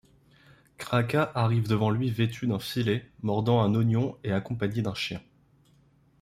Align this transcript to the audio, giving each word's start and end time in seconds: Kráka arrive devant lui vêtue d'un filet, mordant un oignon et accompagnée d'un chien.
Kráka 0.79 1.23
arrive 1.35 1.67
devant 1.67 1.91
lui 1.91 2.09
vêtue 2.09 2.47
d'un 2.47 2.57
filet, 2.57 3.07
mordant 3.21 3.61
un 3.61 3.75
oignon 3.75 4.17
et 4.23 4.31
accompagnée 4.31 4.81
d'un 4.81 4.95
chien. 4.95 5.21